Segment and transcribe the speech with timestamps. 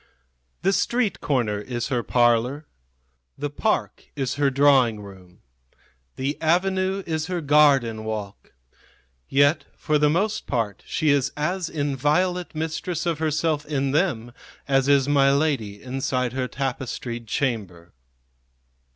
[0.63, 2.65] The street corner is her parlor,
[3.37, 5.43] the park is her drawing room;
[6.15, 8.51] the avenue is her garden walk;
[9.29, 14.31] yet for the most part she is as inviolate mistress of herself in them
[14.67, 17.93] as is my lady inside her tapestried chamber.